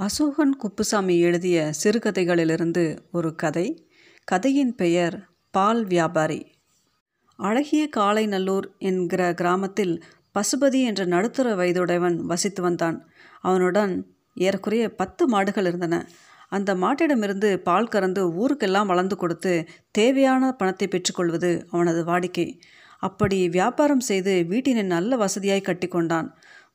[0.00, 3.88] அசோகன் குப்புசாமி எழுதிய சிறுகதைகளிலிருந்து ஒரு கதை.
[4.24, 6.52] கதையின் பெயர் பால் வியாபாரி.
[7.36, 10.02] அழகிய காளைநல்லூர் என்கிற கிராமத்தில்
[10.34, 13.08] பசுபதி என்ற நடுத்தர வயதுடையவன் வசித்து வந்தான்.
[13.40, 16.08] அவனுடன் ஏறக்குறைய பத்து மாடுகள் இருந்தன.
[16.48, 22.60] அந்த மாட்டிடமிருந்து பால் கறந்து ஊருக்கெல்லாம் வளர்ந்து கொடுத்து தேவையான பணத்தை பெற்றுக்கொள்வது அவனது வாடிக்கை.
[22.98, 26.28] அப்படி வியாபாரம் செய்து வீட்டினை நல்ல வசதியாய் கட்டிக்கொண்டான்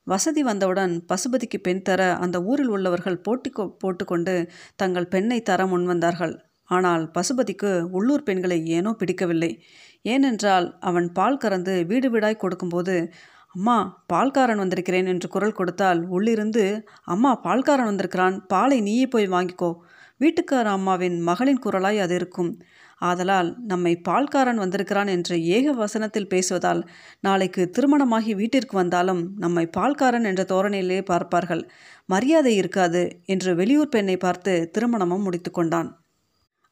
[0.07, 6.35] வசதி வந்தவுடன் பசுபதிக்கு பெண் தர அந்த ஊரில் உள்ளவர்கள் போட்டி கொ- போட்டுக்கொண்டு தங்கள் பெண்ணை தர முன்வந்தார்கள்
[6.69, 9.49] ஆனால் பசுபதிக்கு உள்ளூர் பெண்களை ஏனோ பிடிக்கவில்லை.
[10.01, 12.95] ஏனென்றால் அவன் பால் கறந்து வீடு வீடாய் கொடுக்கும்போது
[13.47, 16.63] அம்மா பால்காரன் வந்திருக்கிறேன் என்று குரல் கொடுத்தால் உள்ளிருந்து
[17.03, 18.47] அம்மா பால்காரன் வந்திருக்கிறான்.
[18.47, 19.69] பாலை நீயே போய் வாங்கிக்கோ.
[20.21, 22.51] வீட்டுக்கார அம்மாவின் மகளின் குரலாய் அது இருக்கும்.
[23.01, 26.87] ஆதலால் நம்மை பால்காரன் வந்திருக்கிறான் என்று ஏக வசனத்தில் பேசுவதால்
[27.19, 31.69] நாளைக்கு திருமணமாகி வீட்டிற்கு வந்தாலும் நம்மை பால்காரன் என்ற தோரணையிலே பார்ப்பார்கள்.
[32.05, 35.89] மரியாதை இருக்காது என்று வெளியூர் பெண்ணை பார்த்து திருமணமும் முடித்து கொண்டான்.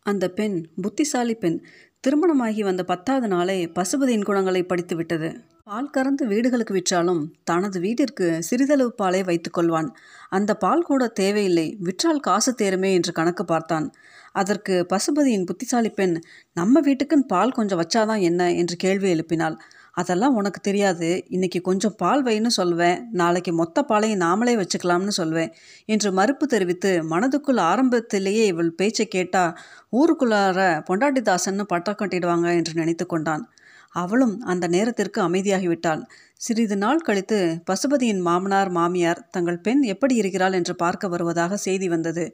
[0.06, 1.64] அந்த பெண் புத்திசாலி பெண்.
[2.00, 5.30] திருமணமாகி வந்த பத்தாவது நாளே பசுபதியின் குணங்களை படித்து விட்டது
[5.68, 9.88] பால் கறந்து வீடுகளுக்கு விற்றாலும் தனது வீட்டிற்கு சிறிதளவு பாலை வைத்துக்கொள்வான்
[10.30, 11.66] அந்த பால் கூட தேவையில்லை.
[11.80, 13.86] விற்றால் காசு தேருமே என்று கணக்கு பார்த்தான்.
[14.32, 16.16] அதற்கு பசுபதியின் புத்திசாலி பெண்
[16.54, 18.52] நம்ம வீட்டுக்குன்னு பால் கொஞ்சம் வச்சாதான் என்ன?
[18.54, 19.58] என்று கேள்வி எழுப்பினாள்.
[19.92, 21.10] அதெல்லாம் உனக்கு தெரியாது.
[21.28, 23.00] இன்னைக்கு கொஞ்சம் பால் வைன்னு சொல்வேன்.
[23.12, 25.52] நாளைக்கு மொத்த பாலையும் நாமளே வச்சுக்கலாம்னு சொல்வேன்
[25.86, 29.46] என்று மறுப்பு தெரிவித்து மனதுக்குள் ஆரம்பத்திலேயே இவள் பேச்சை கேட்டா
[29.94, 33.46] ஊருக்குள்ளார பொண்டாட்டிதாசன்னு பட்டம் கட்டிடுவாங்க என்று நினைத்து கொண்டான்.
[33.94, 36.02] அவளும் அந்த நேரத்திற்கு அமைதியாகிவிட்டாள்.
[36.36, 42.26] சிறிது நாள் கழித்து பசுபதியின் மாமனார் மாமியார் தங்கள் பெண் எப்படி இருக்கிறாள் என்று பார்க்க வருவதாக செய்தி வந்தது.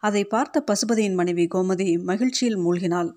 [0.00, 3.10] அதை பார்த்த பசுபதியின் மனைவி கோமதி மகிழ்ச்சியில் மூழ்கினாள்.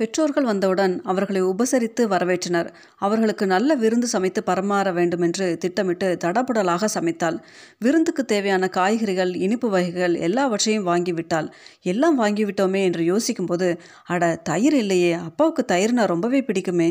[0.00, 2.68] பெற்றோர்கள் வந்தவுடன் அவர்களை உபசரித்து வரவேற்றனர்.
[2.98, 7.38] அவர்களுக்கு நல்ல விருந்து சமைத்து பரமாற வேண்டுமென்று திட்டமிட்டு தடபுடலாக சமைத்தாள்.
[7.78, 11.48] விருந்துக்கு தேவையான காய்கறிகள் இனிப்பு வகைகள் எல்லாவற்றையும் வாங்கிவிட்டாள்.
[11.84, 13.68] எல்லாம் வாங்கிவிட்டோமே என்று யோசிக்கும்போது
[14.06, 16.90] அட தயிர் இல்லையே அப்பாவுக்கு தயிர்னா ரொம்பவே பிடிக்குமே.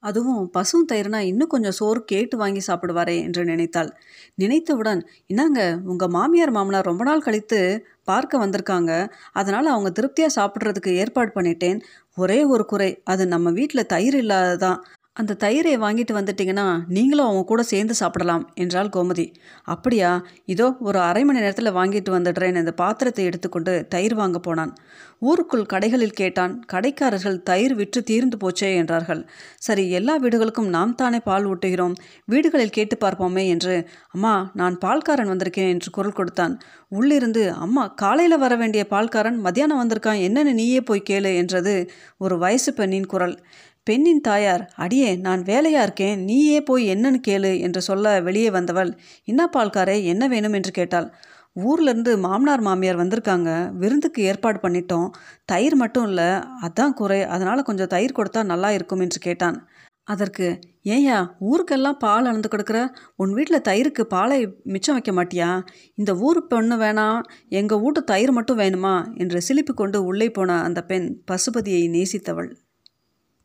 [0.00, 3.90] அதுவும் பசும் தயிர்னா இன்னும் கொஞ்சம் சோறு கேட்டு வாங்கி சாப்பிடுவாரே என்று நினைத்தாள்.
[4.34, 7.60] நினைத்தவுடன் என்னங்க உங்கள் மாமியார் மாமனார் ரொம்ப நாள் கழித்து
[8.04, 8.92] பார்க்க வந்திருக்காங்க.
[9.32, 11.78] அதனால் அவங்க திருப்தியாக சாப்பிட்றதுக்கு ஏற்பாடு பண்ணிட்டேன்.
[12.16, 13.00] ஒரே ஒரு குறை.
[13.04, 14.78] அது நம்ம வீட்டில் தயிர் இல்லாததான்.
[15.16, 19.24] அந்த தயிரை வாங்கிட்டு வந்துட்டீங்கன்னா நீங்களும் அவங்க கூட சேர்ந்து சாப்பிடலாம் என்றாள் கோமதி.
[19.64, 20.10] அப்படியா?
[20.44, 24.72] இதோ ஒரு அரை மணி நேரத்தில் வாங்கிட்டு வந்துடுறேன் இந்த பாத்திரத்தை எடுத்துக்கொண்டு தயிர் வாங்க போனான்.
[25.20, 29.22] ஊருக்குள் கடைகளில் கேட்டான் கடைக்காரர்கள் தயிர் விற்று தீர்ந்து போச்சே என்றார்கள்.
[29.58, 31.94] சரி எல்லா வீடுகளுக்கும் நாம் தானே பால் ஊட்டுகிறோம்
[32.24, 33.76] வீடுகளில் கேட்டு பார்ப்போமே என்று
[34.10, 36.56] அம்மா நான் பால்காரன் வந்திருக்கேன் என்று குரல் கொடுத்தான்.
[36.88, 41.74] உள்ளிருந்து அம்மா காலையில் வர வேண்டிய பால்காரன் மத்தியானம் வந்திருக்கான் என்னென்னு நீயே போய் கேளு என்றது
[42.18, 43.36] ஒரு வயசு பெண்ணின் குரல்.
[43.86, 48.90] பெண்ணின் தாயார் அடியே நான் வேலையா இருக்கேன் நீயே போய் என்னன்னு கேளு என்று சொல்ல வெளியே வந்தவள்
[49.24, 50.52] என்ன பால்காரே என்ன வேணும்?
[50.52, 51.06] என்று கேட்டாள்.
[51.56, 55.06] ஊர்லேருந்து மாமனார் மாமியார் வந்திருக்காங்க விருந்துக்கு ஏற்பாடு பண்ணிட்டோம்.
[55.44, 56.28] தயிர் மட்டும் இல்லை
[56.66, 57.20] அதான் குறை.
[57.22, 59.58] அதனால் கொஞ்சம் தயிர் கொடுத்தா நல்லா இருக்கும் என்று கேட்டான்.
[60.08, 60.48] அதற்கு
[60.84, 62.80] ஏயா ஊருக்கெல்லாம் பால் அளந்து கொடுக்குற?
[63.16, 65.50] உன் வீட்டில் தயிருக்கு பாலை மிச்சம் வைக்க மாட்டியா?
[65.94, 68.94] இந்த ஊர் பொண்ணு வேணாம் எங்கள் வீட்டு தயிர் மட்டும் வேணுமா?
[69.18, 72.50] என்று சிலிப்பு கொண்டு உள்ளே போன அந்த பெண் பசுபதியை நேசித்தவள்.